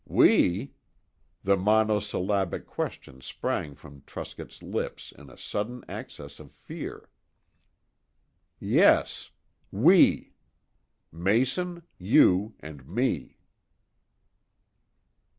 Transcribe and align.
"We?" 0.07 0.73
The 1.43 1.55
monosyllabic 1.55 2.65
question 2.65 3.21
sprang 3.21 3.75
from 3.75 4.01
Truscott's 4.07 4.63
lips 4.63 5.11
in 5.15 5.29
a 5.29 5.37
sudden 5.37 5.85
access 5.87 6.39
of 6.39 6.51
fear. 6.51 7.07
"Yes. 8.59 9.29
We. 9.71 10.33
Mason, 11.11 11.83
you, 11.99 12.55
and 12.61 12.83
me." 12.87 13.37